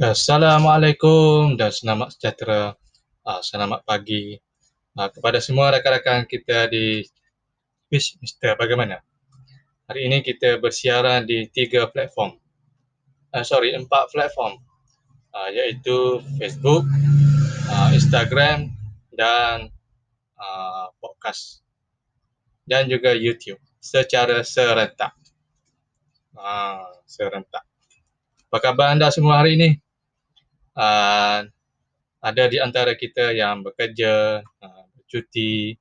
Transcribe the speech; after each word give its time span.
Assalamualaikum 0.00 1.60
dan 1.60 1.68
selamat 1.68 2.16
sejahtera. 2.16 2.72
Uh, 3.20 3.40
selamat 3.44 3.84
pagi 3.84 4.32
uh, 4.96 5.12
kepada 5.12 5.44
semua 5.44 5.76
rakan-rakan 5.76 6.24
kita 6.24 6.72
di 6.72 7.04
Fish 7.92 8.16
Mister 8.24 8.56
bagaimana? 8.56 9.04
Hari 9.92 10.08
ini 10.08 10.24
kita 10.24 10.56
bersiaran 10.56 11.28
di 11.28 11.52
tiga 11.52 11.84
platform. 11.92 12.32
Uh, 13.36 13.44
sorry, 13.44 13.76
empat 13.76 14.08
platform. 14.08 14.56
Uh, 15.36 15.52
iaitu 15.52 16.24
Facebook, 16.40 16.88
uh, 17.68 17.92
Instagram 17.92 18.72
dan 19.12 19.68
uh, 20.40 20.88
podcast. 21.04 21.60
Dan 22.64 22.88
juga 22.88 23.12
YouTube 23.12 23.60
secara 23.84 24.40
serentak. 24.48 25.12
Uh, 26.32 26.88
serentak. 27.04 27.68
Apa 28.48 28.64
khabar 28.64 28.96
anda 28.96 29.12
semua 29.12 29.44
hari 29.44 29.60
ini? 29.60 29.89
Uh, 30.80 31.44
ada 32.24 32.44
di 32.48 32.56
antara 32.56 32.96
kita 32.96 33.36
yang 33.36 33.60
bekerja, 33.60 34.40
uh, 34.40 34.84
bercuti, 34.96 35.76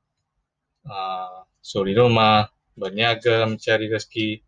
uh, 0.83 1.47
suri 1.64 1.95
rumah, 1.95 2.52
berniaga 2.75 3.47
mencari 3.47 3.88
rezeki 3.88 4.44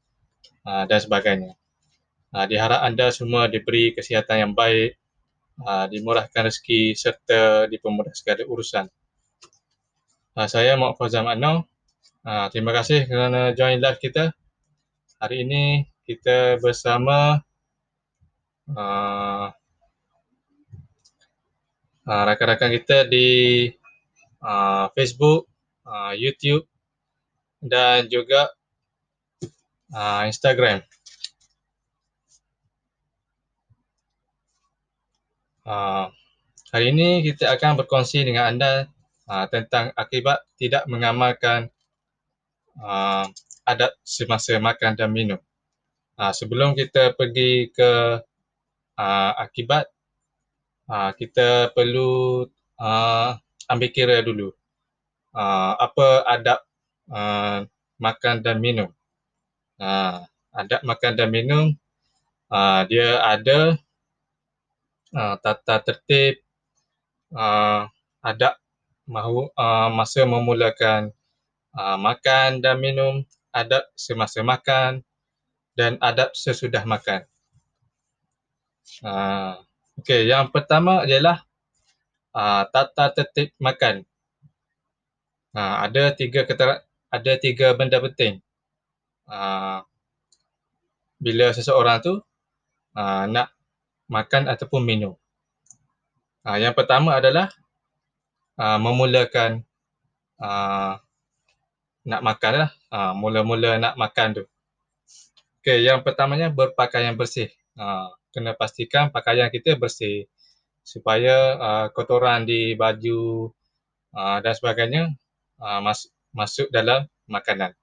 uh, 0.68 0.84
dan 0.92 1.00
sebagainya. 1.00 1.56
Uh, 2.36 2.48
diharap 2.52 2.84
anda 2.84 3.12
semua 3.16 3.48
diberi 3.48 3.96
kesihatan 3.96 4.44
yang 4.44 4.54
baik, 4.56 5.00
uh, 5.64 5.88
dimurahkan 5.88 6.52
rezeki 6.52 7.00
serta 7.00 7.72
dipermudah 7.72 8.12
segala 8.12 8.44
urusan. 8.44 8.92
Uh, 10.36 10.48
saya 10.52 10.76
Muhammad 10.76 11.00
Fazam 11.00 11.28
Anau. 11.32 11.64
Uh, 12.28 12.48
terima 12.52 12.76
kasih 12.76 13.08
kerana 13.08 13.56
join 13.56 13.80
live 13.80 14.00
kita. 14.00 14.36
Hari 15.20 15.48
ini 15.48 15.88
kita 16.08 16.60
bersama 16.60 17.40
uh, 18.72 19.48
uh, 22.08 22.24
rakan-rakan 22.26 22.72
kita 22.82 23.06
di 23.06 23.70
uh, 24.42 24.90
Facebook, 24.98 25.46
uh, 25.86 26.14
YouTube 26.18 26.66
dan 27.62 28.10
juga 28.10 28.50
uh, 29.94 30.26
Instagram. 30.26 30.82
Uh, 35.62 36.10
hari 36.74 36.90
ini 36.90 37.22
kita 37.22 37.54
akan 37.54 37.78
berkongsi 37.78 38.26
dengan 38.26 38.50
anda 38.50 38.90
uh, 39.30 39.46
tentang 39.46 39.94
akibat 39.94 40.42
tidak 40.58 40.90
mengamalkan 40.90 41.70
uh, 42.82 43.30
adat 43.70 43.94
semasa 44.02 44.58
makan 44.58 44.98
dan 44.98 45.14
minum. 45.14 45.38
Uh, 46.18 46.34
sebelum 46.34 46.74
kita 46.74 47.14
pergi 47.14 47.70
ke 47.70 47.92
uh, 48.98 49.32
akibat 49.38 49.91
uh, 50.88 51.12
kita 51.18 51.70
perlu 51.76 52.46
uh, 52.80 53.38
ambil 53.70 53.90
kira 53.94 54.24
dulu 54.24 54.54
uh, 55.36 55.74
apa 55.78 56.08
adab 56.26 56.60
uh, 57.12 57.68
makan 58.02 58.42
dan 58.42 58.58
minum. 58.58 58.90
Uh, 59.82 60.22
adab 60.54 60.82
makan 60.86 61.14
dan 61.18 61.30
minum 61.34 61.74
uh, 62.54 62.86
dia 62.86 63.18
ada 63.22 63.78
uh, 65.14 65.36
tata 65.42 65.82
tertib 65.82 66.38
uh, 67.34 67.90
adab 68.22 68.62
mahu 69.10 69.50
uh, 69.58 69.90
masa 69.90 70.24
memulakan 70.24 71.10
uh, 71.76 71.98
makan 71.98 72.62
dan 72.64 72.78
minum, 72.80 73.24
adab 73.52 73.84
semasa 73.96 74.44
makan 74.44 75.04
dan 75.76 75.96
adab 76.04 76.32
sesudah 76.36 76.84
makan. 76.84 77.24
Uh, 79.02 79.56
Okey, 80.02 80.26
yang 80.26 80.50
pertama 80.50 81.06
ialah 81.06 81.46
uh, 82.34 82.66
tata 82.74 83.14
tertib 83.14 83.54
makan. 83.62 84.02
Uh, 85.54 85.86
ada 85.86 86.10
tiga 86.18 86.42
ketera- 86.42 86.82
ada 87.14 87.34
tiga 87.38 87.78
benda 87.78 88.02
penting. 88.02 88.42
Uh, 89.30 89.86
bila 91.22 91.54
seseorang 91.54 92.02
tu 92.02 92.18
uh, 92.98 93.24
nak 93.30 93.54
makan 94.10 94.50
ataupun 94.50 94.82
minum. 94.82 95.14
Uh, 96.42 96.58
yang 96.58 96.74
pertama 96.74 97.22
adalah 97.22 97.54
uh, 98.58 98.82
memulakan 98.82 99.62
uh, 100.42 100.98
nak 102.10 102.22
makan 102.26 102.54
lah. 102.66 102.72
Uh, 102.90 103.14
mula-mula 103.14 103.78
nak 103.78 103.94
makan 104.02 104.42
tu. 104.42 104.44
Okey, 105.62 105.86
yang 105.86 106.02
pertamanya 106.02 106.50
berpakaian 106.50 107.14
bersih. 107.14 107.54
Uh, 107.78 108.10
kena 108.32 108.56
pastikan 108.56 109.12
pakaian 109.12 109.52
kita 109.52 109.76
bersih 109.76 110.28
supaya 110.82 111.56
uh, 111.60 111.88
kotoran 111.94 112.44
di 112.48 112.74
baju 112.74 113.52
uh, 114.18 114.38
dan 114.42 114.54
sebagainya 114.58 115.04
uh, 115.62 115.80
mas- 115.84 116.10
masuk 116.34 116.72
dalam 116.72 117.06
makanan. 117.28 117.76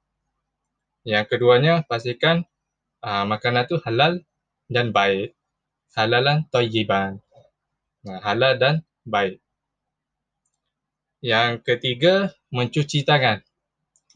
Yang 1.07 1.25
keduanya 1.37 1.85
pastikan 1.87 2.45
uh, 3.05 3.25
makanan 3.25 3.69
tu 3.69 3.77
halal 3.85 4.21
dan 4.69 4.91
baik. 4.93 5.37
Halalan 5.97 6.45
tayyiban. 6.53 7.21
Uh, 8.05 8.21
halal 8.21 8.57
dan 8.61 8.75
baik. 9.09 9.41
Yang 11.25 11.65
ketiga 11.67 12.15
mencuci 12.55 13.03
tangan. 13.03 13.43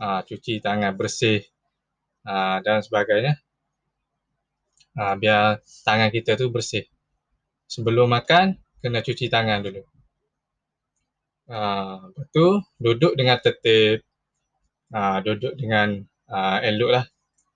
Uh, 0.00 0.25
cuci 0.26 0.59
tangan 0.59 0.99
bersih 0.99 1.47
uh, 2.26 2.59
dan 2.64 2.82
sebagainya 2.82 3.38
uh, 4.98 5.14
biar 5.16 5.60
tangan 5.84 6.10
kita 6.12 6.36
tu 6.36 6.48
bersih. 6.53 6.84
Sebelum 7.69 8.12
makan, 8.12 8.60
kena 8.84 9.00
cuci 9.00 9.32
tangan 9.32 9.64
dulu. 9.64 9.82
Uh, 11.48 12.12
lepas 12.12 12.26
tu, 12.32 12.47
duduk 12.76 13.12
dengan 13.16 13.41
tertib. 13.41 14.04
Uh, 14.92 15.25
duduk 15.25 15.56
dengan 15.56 16.04
uh, 16.28 16.60
elok 16.60 16.91
lah. 17.00 17.06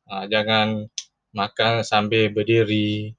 Uh, 0.09 0.25
jangan 0.33 0.89
makan 1.37 1.85
sambil 1.85 2.33
berdiri, 2.33 3.13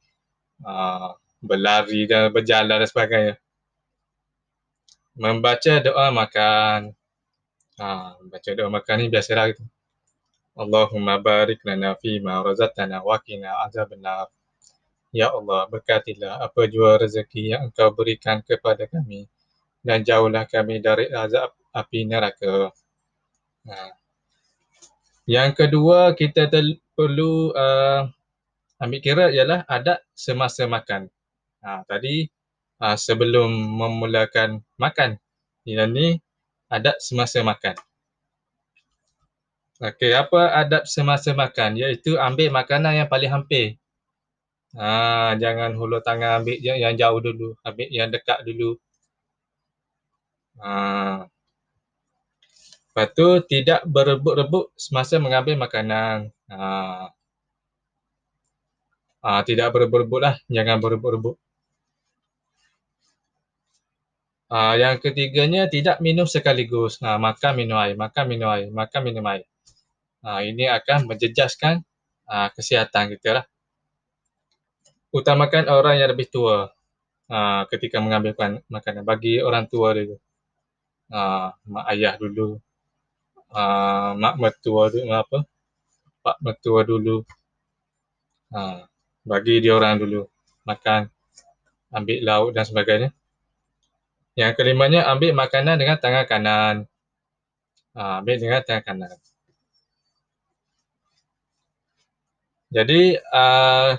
uh, 0.65 1.13
berlari 1.37 2.09
dan 2.09 2.33
berjalan 2.33 2.81
dan 2.81 2.89
sebagainya. 2.89 3.35
Membaca 5.13 5.73
doa 5.85 6.09
makan. 6.09 6.97
Uh, 7.77 8.17
baca 8.25 8.49
doa 8.57 8.69
makan 8.73 8.95
ni 9.05 9.05
biasalah 9.13 9.53
gitu. 9.53 9.61
Allahumma 10.57 11.21
barik 11.21 11.61
lana 11.61 11.93
fi 12.01 12.17
ma 12.17 12.41
razaqtana 12.41 13.05
wa 13.05 13.21
qina 13.21 13.61
azabannar. 13.69 14.33
Ya 15.13 15.29
Allah, 15.29 15.69
berkatilah 15.69 16.41
apa 16.41 16.65
jua 16.65 16.97
rezeki 16.97 17.53
yang 17.53 17.69
engkau 17.69 17.93
berikan 17.93 18.41
kepada 18.41 18.89
kami 18.89 19.29
dan 19.85 20.01
jauhlah 20.01 20.49
kami 20.49 20.81
dari 20.81 21.07
azab 21.13 21.53
api 21.71 22.09
neraka. 22.09 22.73
Ha. 23.69 23.93
Yang 25.29 25.51
kedua, 25.61 26.17
kita 26.17 26.49
perlu 26.97 27.53
uh, 27.53 28.09
ambil 28.81 28.99
kira 28.99 29.25
ialah 29.29 29.61
adat 29.69 30.01
semasa 30.17 30.65
makan. 30.65 31.07
Ha, 31.61 31.85
tadi 31.85 32.27
uh, 32.81 32.97
sebelum 32.97 33.47
memulakan 33.53 34.65
makan. 34.81 35.21
Ini 35.69 35.85
ni 35.87 36.17
adat 36.67 36.97
semasa 36.99 37.45
makan. 37.45 37.86
Okey, 39.77 40.09
apa 40.09 40.57
adab 40.57 40.89
semasa 40.89 41.37
makan? 41.37 41.77
Iaitu 41.77 42.17
ambil 42.17 42.49
makanan 42.49 42.97
yang 42.97 43.09
paling 43.13 43.29
hampir. 43.29 43.77
Ha, 44.73 45.37
jangan 45.37 45.77
hulur 45.77 46.01
tangan 46.01 46.41
ambil 46.41 46.57
yang, 46.57 46.77
yang 46.81 46.93
jauh 46.97 47.21
dulu. 47.21 47.53
Ambil 47.61 47.87
yang 47.93 48.09
dekat 48.09 48.41
dulu. 48.41 48.73
Ha. 50.57 51.29
Lepas 52.89 53.07
tu, 53.13 53.27
tidak 53.45 53.85
berebut-rebut 53.85 54.73
semasa 54.73 55.21
mengambil 55.21 55.53
makanan. 55.61 56.33
Ha. 56.49 57.13
Ha, 59.21 59.45
tidak 59.45 59.69
berebut-rebut 59.77 60.19
lah. 60.25 60.35
Jangan 60.49 60.81
berebut-rebut. 60.81 61.37
Ha, 64.49 64.73
yang 64.73 64.97
ketiganya, 64.97 65.69
tidak 65.69 66.01
minum 66.01 66.25
sekaligus. 66.25 66.97
Ha, 67.05 67.21
makan 67.21 67.53
minum 67.53 67.77
air, 67.77 67.93
makan 67.93 68.25
minum 68.25 68.49
air, 68.49 68.73
makan 68.73 69.01
minum 69.05 69.25
air 69.29 69.45
uh, 70.23 70.41
ini 70.41 70.69
akan 70.69 71.09
menjejaskan 71.09 71.83
uh, 72.29 72.49
kesihatan 72.53 73.13
kita 73.17 73.41
lah. 73.41 73.45
Utamakan 75.13 75.71
orang 75.71 75.97
yang 75.97 76.11
lebih 76.11 76.27
tua 76.29 76.69
uh, 77.31 77.61
ketika 77.71 78.03
mengambil 78.03 78.35
makanan. 78.67 79.03
Bagi 79.07 79.39
orang 79.39 79.65
tua 79.65 79.95
dulu. 79.95 80.15
Uh, 81.07 81.49
mak 81.67 81.85
ayah 81.95 82.19
dulu. 82.19 82.59
Uh, 83.49 84.11
mak 84.19 84.35
mertua 84.35 84.91
dulu. 84.91 85.07
Apa? 85.07 85.37
Pak 86.21 86.37
mertua 86.43 86.83
dulu. 86.83 87.23
Uh, 88.51 88.83
bagi 89.23 89.63
dia 89.63 89.79
orang 89.79 89.99
dulu. 89.99 90.27
Makan. 90.67 91.07
Ambil 91.95 92.19
lauk 92.19 92.49
dan 92.51 92.67
sebagainya. 92.67 93.09
Yang 94.37 94.53
kelimanya, 94.59 95.07
ambil 95.09 95.33
makanan 95.33 95.79
dengan 95.79 95.97
tangan 95.97 96.27
kanan. 96.27 96.75
Uh, 97.95 98.21
ambil 98.21 98.37
dengan 98.37 98.61
tangan 98.61 98.83
kanan. 98.83 99.17
Jadi 102.67 103.15
uh, 103.15 103.95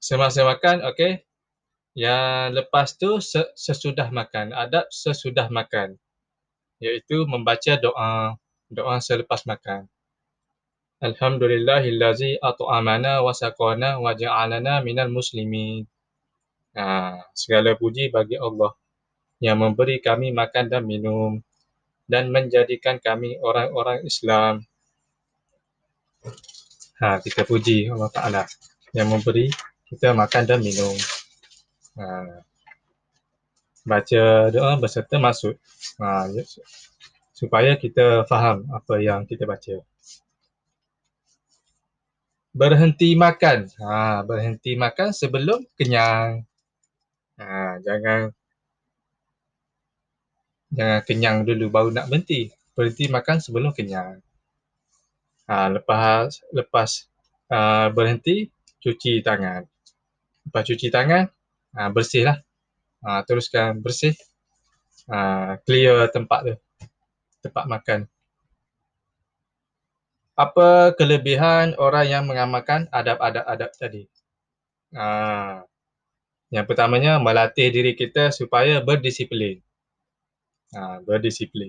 semasa 0.00 0.42
makan, 0.48 0.84
okey, 0.92 1.22
Yang 1.92 2.56
lepas 2.56 2.96
tu 2.96 3.20
sesudah 3.52 4.08
makan, 4.08 4.56
adab 4.56 4.88
sesudah 4.88 5.52
makan 5.52 6.00
iaitu 6.82 7.28
membaca 7.30 7.78
doa, 7.78 8.34
doa 8.66 8.96
selepas 8.98 9.46
makan. 9.46 9.86
Alhamdulillahillazi 10.98 12.42
at'amana 12.42 13.22
wa 13.22 13.30
saqana 13.30 14.02
wa 14.02 14.16
ja'alana 14.16 14.82
minal 14.82 15.12
muslimin. 15.12 15.86
Ha, 16.74 17.20
segala 17.36 17.76
puji 17.78 18.10
bagi 18.10 18.40
Allah 18.40 18.72
yang 19.38 19.60
memberi 19.60 20.00
kami 20.00 20.32
makan 20.32 20.72
dan 20.72 20.88
minum 20.88 21.38
dan 22.08 22.32
menjadikan 22.34 22.98
kami 22.98 23.38
orang-orang 23.38 24.02
Islam. 24.02 24.64
Ha, 27.02 27.18
kita 27.18 27.42
puji 27.42 27.90
Allah 27.90 28.06
Ta'ala 28.14 28.42
yang 28.94 29.10
memberi 29.10 29.50
kita 29.90 30.14
makan 30.14 30.46
dan 30.46 30.62
minum. 30.62 30.94
Ha, 31.98 32.46
baca 33.82 34.22
doa 34.54 34.78
berserta 34.78 35.18
maksud 35.18 35.58
ha, 35.98 36.30
ya, 36.30 36.46
supaya 37.34 37.74
kita 37.74 38.22
faham 38.30 38.70
apa 38.70 39.02
yang 39.02 39.26
kita 39.26 39.50
baca. 39.50 39.82
Berhenti 42.54 43.18
makan. 43.18 43.66
Ha, 43.82 44.22
berhenti 44.22 44.78
makan 44.78 45.10
sebelum 45.10 45.66
kenyang. 45.74 46.46
Ha, 47.34 47.82
jangan 47.82 48.30
jangan 50.70 51.00
kenyang 51.02 51.36
dulu 51.42 51.66
baru 51.66 51.90
nak 51.90 52.06
berhenti. 52.06 52.54
Berhenti 52.78 53.10
makan 53.10 53.42
sebelum 53.42 53.74
kenyang. 53.74 54.22
Ha, 55.52 55.68
lepas 55.68 56.32
lepas 56.56 57.12
uh, 57.52 57.92
berhenti, 57.92 58.48
cuci 58.80 59.20
tangan. 59.20 59.68
Lepas 60.48 60.64
cuci 60.64 60.88
tangan, 60.88 61.28
uh, 61.76 61.90
bersihlah. 61.92 62.40
Uh, 63.04 63.20
teruskan 63.28 63.84
bersih. 63.84 64.16
Uh, 65.12 65.60
clear 65.68 66.08
tempat 66.08 66.40
tu. 66.48 66.54
Tempat 67.44 67.68
makan. 67.68 68.00
Apa 70.40 70.96
kelebihan 70.96 71.76
orang 71.76 72.08
yang 72.08 72.24
mengamalkan 72.24 72.88
adab-adab-adab 72.88 73.76
tadi? 73.76 74.08
Uh, 74.96 75.60
yang 76.48 76.64
pertamanya, 76.64 77.20
melatih 77.20 77.68
diri 77.68 77.92
kita 77.92 78.32
supaya 78.32 78.80
berdisiplin. 78.80 79.60
Uh, 80.72 81.04
berdisiplin. 81.04 81.68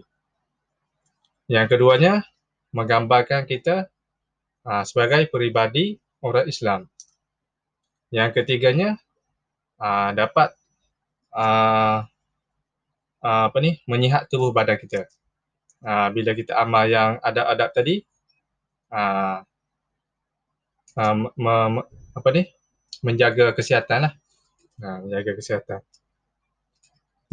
Yang 1.51 1.75
keduanya, 1.75 2.23
menggambarkan 2.73 3.45
kita 3.45 3.87
uh, 4.65 4.83
sebagai 4.83 5.29
peribadi 5.29 6.01
orang 6.25 6.49
Islam. 6.49 6.89
Yang 8.09 8.43
ketiganya 8.43 8.97
uh, 9.77 10.09
dapat 10.13 10.53
uh, 11.33 12.05
uh, 13.21 13.43
apa 13.49 13.57
ni 13.61 13.79
menyihat 13.85 14.27
tubuh 14.27 14.51
badan 14.51 14.77
kita. 14.81 15.05
Uh, 15.83 16.09
bila 16.15 16.31
kita 16.33 16.55
amal 16.57 16.87
yang 16.87 17.19
adab-adab 17.19 17.69
tadi 17.75 18.01
uh, 18.91 19.43
uh, 20.95 21.15
me, 21.15 21.29
me, 21.37 21.83
apa 22.17 22.29
ni 22.33 22.43
menjaga 23.05 23.53
kesihatan 23.53 24.09
lah. 24.09 24.13
Uh, 24.81 24.97
menjaga 25.05 25.37
kesihatan. 25.37 25.81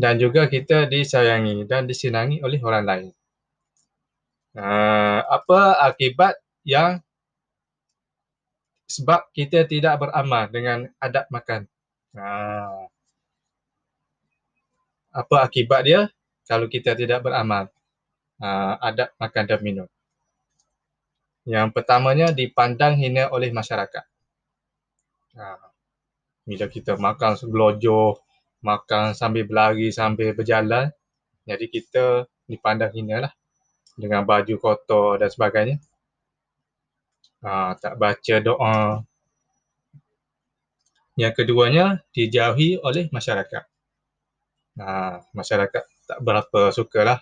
Dan 0.00 0.16
juga 0.16 0.48
kita 0.48 0.88
disayangi 0.88 1.68
dan 1.68 1.84
disenangi 1.84 2.40
oleh 2.40 2.56
orang 2.64 2.84
lain. 2.88 3.10
Uh, 4.50 5.22
apa 5.30 5.78
akibat 5.78 6.34
yang 6.66 6.98
sebab 8.90 9.30
kita 9.30 9.62
tidak 9.70 10.02
beramal 10.02 10.50
dengan 10.50 10.90
adab 10.98 11.30
makan. 11.30 11.70
Uh, 12.10 12.90
apa 15.14 15.36
akibat 15.46 15.86
dia 15.86 16.00
kalau 16.50 16.66
kita 16.66 16.98
tidak 16.98 17.22
beramal 17.22 17.70
uh, 18.42 18.74
adab 18.82 19.14
makan 19.22 19.44
dan 19.46 19.60
minum. 19.62 19.88
Yang 21.46 21.70
pertamanya 21.70 22.34
dipandang 22.34 22.98
hina 22.98 23.30
oleh 23.30 23.54
masyarakat. 23.54 24.02
Uh, 25.38 25.70
bila 26.42 26.66
kita 26.66 26.98
makan 26.98 27.38
segelojoh, 27.38 28.18
makan 28.66 29.14
sambil 29.14 29.46
berlari, 29.46 29.94
sambil 29.94 30.34
berjalan, 30.34 30.90
jadi 31.46 31.64
kita 31.70 32.26
dipandang 32.50 32.90
hina 32.90 33.30
lah 33.30 33.32
dengan 33.96 34.22
baju 34.26 34.54
kotor 34.60 35.18
dan 35.18 35.30
sebagainya. 35.32 35.76
Ha, 37.40 37.72
tak 37.80 37.96
baca 37.96 38.34
doa. 38.44 39.00
Yang 41.16 41.32
keduanya, 41.40 42.04
dijauhi 42.12 42.80
oleh 42.80 43.08
masyarakat. 43.08 43.64
Ha, 44.80 45.20
masyarakat 45.32 45.82
tak 46.08 46.18
berapa 46.20 46.72
sukalah 46.72 47.20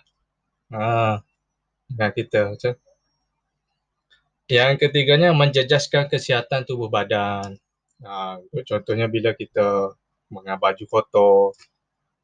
ha, 0.71 1.19
dengan 1.87 2.11
kita. 2.11 2.51
Macam. 2.51 2.73
Yang 4.49 4.73
ketiganya, 4.81 5.29
menjejaskan 5.31 6.09
kesihatan 6.11 6.67
tubuh 6.67 6.91
badan. 6.91 7.55
Ha, 8.03 8.39
contohnya 8.67 9.07
bila 9.07 9.31
kita 9.35 9.95
mengambil 10.27 10.73
baju 10.73 10.85
kotor, 10.87 11.55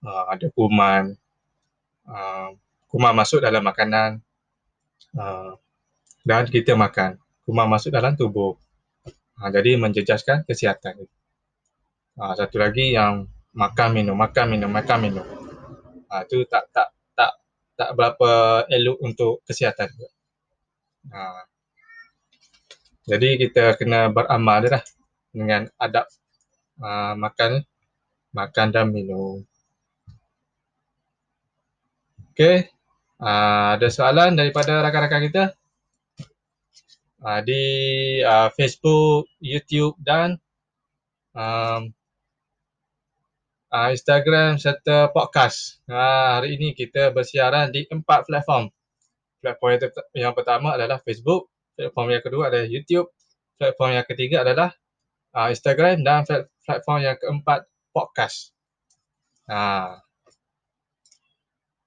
ha, 0.03 0.35
ada 0.35 0.47
kuman, 0.51 1.15
ha, 2.07 2.51
kuman 2.91 3.13
masuk 3.13 3.39
dalam 3.43 3.63
makanan, 3.63 4.24
Ah, 5.15 5.55
dan 6.27 6.43
kita 6.51 6.75
makan. 6.75 7.15
Kuman 7.47 7.71
masuk 7.71 7.95
dalam 7.95 8.19
tubuh. 8.19 8.59
Uh, 9.35 9.49
jadi 9.51 9.79
menjejaskan 9.79 10.43
kesihatan. 10.43 11.07
Uh, 12.19 12.33
satu 12.35 12.59
lagi 12.59 12.95
yang 12.95 13.27
makan 13.55 13.95
minum, 13.95 14.15
makan 14.15 14.45
minum, 14.51 14.71
makan 14.71 14.99
minum. 14.99 15.27
Itu 16.27 16.47
tak 16.47 16.71
tak 16.71 16.95
tak 17.15 17.31
tak 17.75 17.89
berapa 17.95 18.63
elok 18.71 18.97
untuk 19.03 19.33
kesihatan. 19.43 19.91
Jadi 23.05 23.29
kita 23.35 23.75
kena 23.75 24.07
beramal 24.09 24.63
dah 24.63 24.83
dengan 25.35 25.67
adab 25.75 26.07
makan 27.19 27.67
makan 28.31 28.67
dan 28.71 28.87
minum. 28.91 29.43
Okay, 32.31 32.71
Uh, 33.15 33.79
ada 33.79 33.87
soalan 33.87 34.35
daripada 34.35 34.83
rakan-rakan 34.83 35.23
kita 35.31 35.43
uh, 37.23 37.39
di 37.47 37.63
uh, 38.19 38.51
Facebook, 38.51 39.31
YouTube 39.39 39.95
dan 40.03 40.35
um, 41.31 41.95
uh, 43.71 43.89
Instagram 43.91 44.59
serta 44.59 45.09
podcast. 45.15 45.79
Uh, 45.87 46.39
hari 46.43 46.59
ini 46.59 46.75
kita 46.75 47.15
bersiaran 47.15 47.71
di 47.71 47.87
empat 47.87 48.27
platform. 48.27 48.67
Platform 49.39 49.71
yang, 49.79 49.81
yang 50.27 50.33
pertama 50.35 50.75
adalah 50.75 50.99
Facebook, 50.99 51.47
platform 51.79 52.19
yang 52.19 52.23
kedua 52.23 52.43
adalah 52.51 52.67
YouTube, 52.67 53.07
platform 53.55 53.91
yang 53.95 54.07
ketiga 54.07 54.43
adalah 54.43 54.75
uh, 55.35 55.47
Instagram 55.51 56.03
dan 56.03 56.27
platform 56.67 56.99
yang 56.99 57.15
keempat 57.15 57.63
podcast. 57.95 58.51
Uh, 59.47 60.03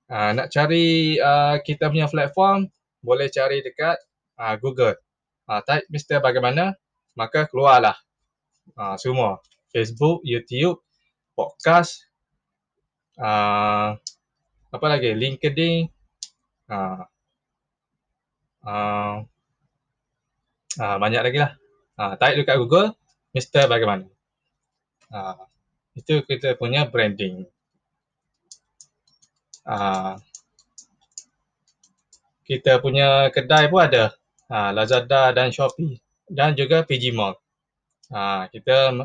Uh, 0.08 0.32
nak 0.32 0.48
cari 0.48 1.20
uh, 1.20 1.60
kita 1.60 1.92
punya 1.92 2.08
platform, 2.08 2.64
boleh 3.04 3.28
cari 3.28 3.60
dekat 3.60 4.00
uh, 4.40 4.56
Google. 4.56 4.96
Uh, 5.44 5.60
type 5.68 5.84
Mr. 5.92 6.24
Bagaimana, 6.24 6.72
maka 7.12 7.44
keluarlah 7.44 7.96
uh, 8.72 8.96
semua. 8.96 9.40
Facebook, 9.68 10.24
YouTube, 10.24 10.80
podcast, 11.36 12.08
uh, 13.20 13.92
apa 14.72 14.86
lagi, 14.88 15.12
LinkedIn, 15.12 15.92
uh, 16.72 17.04
uh, 18.64 19.14
uh, 20.80 20.96
banyak 20.96 21.20
lagi 21.20 21.38
lah. 21.44 21.52
Uh, 22.00 22.16
type 22.16 22.36
dekat 22.40 22.56
Google, 22.56 22.96
Mr. 23.36 23.68
Bagaimana. 23.68 24.08
Uh, 25.12 25.44
itu 25.98 26.24
kita 26.24 26.56
punya 26.56 26.88
branding. 26.88 27.44
Ah, 29.68 30.16
kita 32.48 32.80
punya 32.80 33.28
kedai 33.28 33.68
pun 33.68 33.84
ada 33.84 34.16
uh, 34.48 34.72
Lazada 34.72 35.36
dan 35.36 35.52
Shopee 35.52 36.00
dan 36.24 36.56
juga 36.56 36.80
PG 36.88 37.12
Mall. 37.12 37.36
Uh, 38.08 38.48
kita 38.48 38.96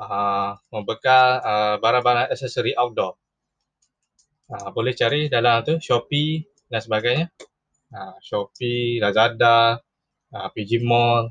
uh, 0.00 0.50
membekal 0.72 1.26
uh, 1.44 1.74
barang-barang 1.76 2.32
aksesori 2.32 2.72
outdoor. 2.72 3.20
Uh, 4.48 4.72
boleh 4.72 4.96
cari 4.96 5.28
dalam 5.28 5.60
tu 5.60 5.76
Shopee 5.76 6.40
dan 6.72 6.80
sebagainya. 6.80 7.28
Uh, 7.92 8.16
Shopee, 8.24 9.04
Lazada, 9.04 9.76
uh, 10.32 10.48
PG 10.56 10.80
Mall. 10.80 11.28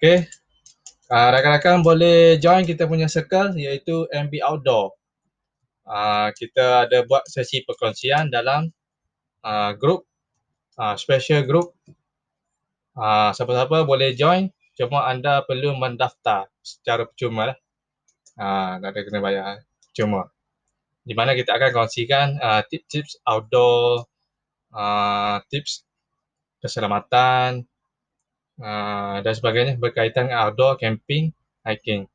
Okay, 0.00 0.32
Uh, 1.12 1.28
rakan-rakan 1.28 1.84
boleh 1.84 2.40
join 2.40 2.64
kita 2.64 2.88
punya 2.88 3.04
circle 3.04 3.52
iaitu 3.60 4.08
MB 4.08 4.32
Outdoor. 4.40 4.96
Uh, 5.84 6.32
kita 6.32 6.88
ada 6.88 7.04
buat 7.04 7.28
sesi 7.28 7.60
perkongsian 7.68 8.32
dalam 8.32 8.72
uh, 9.44 9.76
group, 9.76 10.08
uh, 10.80 10.96
special 10.96 11.44
group. 11.44 11.76
Uh, 12.96 13.28
siapa-siapa 13.36 13.84
boleh 13.84 14.16
join 14.16 14.48
Cuma 14.72 15.04
anda 15.04 15.44
perlu 15.44 15.76
mendaftar 15.76 16.48
secara 16.64 17.04
percuma 17.04 17.52
lah. 17.52 17.58
Ha, 18.40 18.80
tak 18.80 18.90
ada 18.96 19.00
kena 19.04 19.20
bayar. 19.20 19.60
Cuma. 19.92 20.32
Di 21.04 21.12
mana 21.12 21.36
kita 21.36 21.58
akan 21.58 21.70
kongsikan 21.76 22.28
uh, 22.40 22.62
tips-tips 22.64 23.20
outdoor, 23.28 24.08
uh, 24.72 25.42
tips 25.52 25.84
keselamatan 26.62 27.66
uh, 28.62 29.18
dan 29.20 29.34
sebagainya 29.34 29.74
berkaitan 29.76 30.30
dengan 30.30 30.46
outdoor, 30.48 30.78
camping, 30.78 31.34
hiking. 31.66 32.06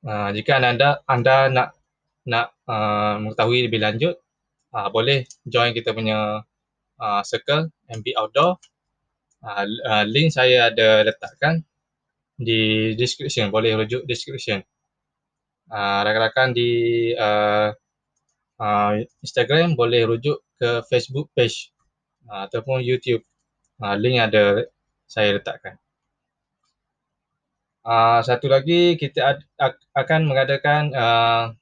Uh, 0.00 0.32
jika 0.32 0.56
anda 0.56 1.04
anda 1.04 1.52
nak 1.52 1.68
nak 2.24 2.56
uh, 2.64 3.20
mengetahui 3.20 3.68
lebih 3.68 3.80
lanjut, 3.84 4.14
uh, 4.72 4.88
boleh 4.88 5.28
join 5.44 5.76
kita 5.76 5.92
punya 5.92 6.42
uh, 6.96 7.22
circle 7.24 7.68
MB 7.88 8.06
Outdoor. 8.16 8.56
Uh, 9.38 9.64
uh, 9.86 10.04
link 10.08 10.34
saya 10.34 10.72
ada 10.72 11.06
letakkan 11.06 11.62
di 12.38 12.92
description, 12.94 13.50
boleh 13.50 13.74
rujuk 13.74 14.06
description. 14.06 14.62
Uh, 15.68 16.00
rakan-rakan 16.00 16.56
di 16.56 16.70
uh, 17.12 17.74
uh, 18.56 18.92
Instagram 19.20 19.76
boleh 19.76 20.08
rujuk 20.08 20.40
ke 20.56 20.80
Facebook 20.88 21.28
page 21.36 21.70
uh, 22.30 22.48
ataupun 22.48 22.80
YouTube. 22.80 23.22
Uh, 23.78 23.94
link 23.94 24.18
ada 24.18 24.66
saya 25.06 25.38
letakkan. 25.38 25.78
Uh, 27.86 28.20
satu 28.26 28.50
lagi 28.50 28.98
kita 28.98 29.22
ad, 29.22 29.38
ak, 29.54 29.78
akan 29.94 30.28
mengadakan 30.28 30.92
uh, 30.92 31.54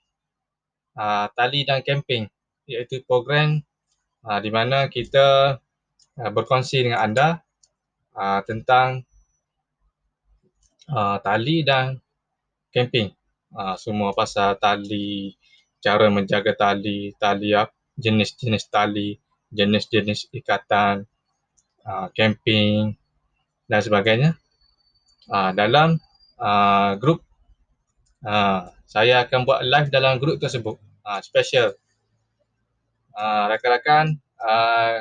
uh, 0.97 1.27
tali 1.37 1.63
dan 1.63 1.85
camping 1.85 2.27
iaitu 2.67 3.05
program 3.07 3.63
uh, 4.27 4.41
di 4.43 4.51
mana 4.51 4.89
kita 4.91 5.61
uh, 6.19 6.31
berkongsi 6.33 6.89
dengan 6.89 7.05
anda 7.05 7.29
uh, 8.17 8.41
tentang 8.43 9.05
uh, 10.91 11.21
tali 11.23 11.63
dan 11.63 12.01
camping 12.75 13.13
uh, 13.55 13.77
semua 13.79 14.17
pasal 14.17 14.59
tali, 14.59 15.37
cara 15.85 16.09
menjaga 16.11 16.57
tali, 16.57 17.15
tali 17.21 17.53
jenis-jenis 17.97 18.67
tali, 18.69 19.17
jenis-jenis 19.53 20.33
ikatan, 20.35 21.09
uh, 21.87 22.11
camping 22.13 22.99
dan 23.71 23.81
sebagainya. 23.81 24.35
Uh, 25.31 25.51
dalam 25.55 25.99
uh, 26.39 26.99
grup, 26.99 27.23
uh, 28.27 28.71
saya 28.87 29.27
akan 29.27 29.47
buat 29.47 29.63
live 29.63 29.89
dalam 29.91 30.19
grup 30.19 30.43
tersebut. 30.43 30.77
Uh, 31.07 31.23
special. 31.23 31.75
Uh, 33.17 33.49
rakan-rakan 33.49 34.21
uh, 34.43 35.01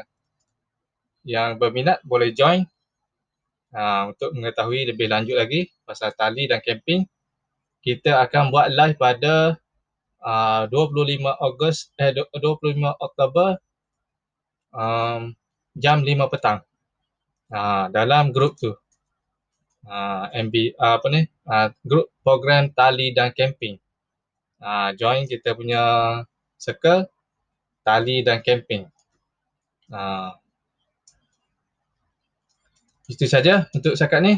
yang 1.25 1.57
berminat 1.57 1.99
boleh 2.05 2.31
join 2.31 2.63
uh, 3.75 4.13
untuk 4.13 4.31
mengetahui 4.37 4.87
lebih 4.87 5.11
lanjut 5.11 5.35
lagi 5.35 5.67
pasal 5.83 6.15
tali 6.15 6.47
dan 6.47 6.63
camping 6.63 7.03
kita 7.83 8.23
akan 8.23 8.49
buat 8.49 8.71
live 8.71 8.97
pada 8.97 9.57
uh, 10.23 10.63
25 10.69 11.21
Ogos 11.21 11.91
eh 12.01 12.13
25 12.13 12.81
Oktober 12.97 13.61
um, 14.73 15.33
jam 15.75 16.01
5 16.01 16.33
petang. 16.33 16.65
Uh, 17.55 17.87
dalam 17.95 18.35
grup 18.35 18.59
tu. 18.59 18.75
Uh, 19.87 20.27
MB 20.35 20.75
uh, 20.75 20.99
apa 20.99 21.07
ni? 21.07 21.21
Uh, 21.47 21.71
grup 21.87 22.11
program 22.19 22.67
tali 22.75 23.15
dan 23.15 23.31
camping. 23.31 23.79
Uh, 24.59 24.91
join 24.99 25.23
kita 25.23 25.55
punya 25.55 25.83
circle 26.59 27.07
tali 27.87 28.19
dan 28.27 28.43
camping. 28.43 28.91
Uh, 29.87 30.35
itu 33.07 33.23
saja 33.23 33.71
untuk 33.71 33.95
sekarang 33.95 34.25
ni. 34.27 34.35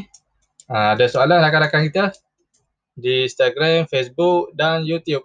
Uh, 0.70 0.94
ada 0.94 1.10
soalan 1.10 1.42
rakan-rakan 1.42 1.90
kita? 1.90 2.14
di 2.98 3.30
Instagram, 3.30 3.86
Facebook 3.86 4.50
dan 4.58 4.82
YouTube. 4.82 5.22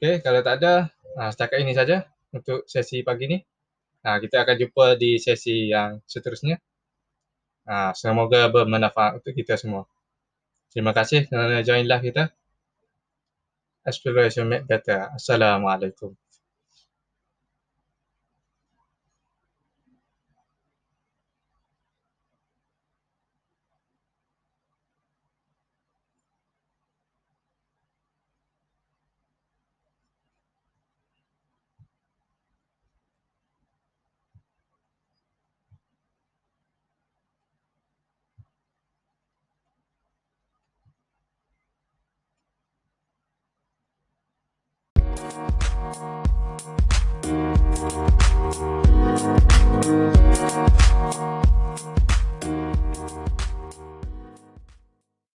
Okey, 0.00 0.24
kalau 0.24 0.40
tak 0.40 0.54
ada, 0.62 0.88
ha, 1.20 1.28
setakat 1.28 1.60
ini 1.60 1.76
saja 1.76 2.08
untuk 2.32 2.64
sesi 2.68 3.00
pagi 3.06 3.26
ni. 3.30 3.38
Ha, 4.04 4.22
kita 4.22 4.46
akan 4.46 4.56
jumpa 4.56 4.86
di 5.00 5.18
sesi 5.18 5.72
yang 5.72 5.98
seterusnya. 6.06 6.56
Ha, 7.68 7.92
semoga 7.92 8.48
bermanfaat 8.48 9.20
untuk 9.22 9.32
kita 9.36 9.58
semua. 9.60 9.84
Terima 10.72 10.92
kasih 10.92 11.26
kerana 11.28 11.64
join 11.64 11.84
live 11.88 12.04
kita. 12.04 12.24
Exploration 13.88 14.44
Make 14.44 14.68
Better. 14.68 15.08
Assalamualaikum. 15.16 16.12
Thank 49.80 50.16
you. 50.16 50.27